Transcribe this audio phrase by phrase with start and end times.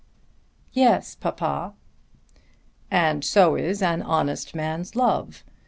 [0.73, 1.75] "Yes, papa."
[2.89, 5.43] "And so is an honest man's love.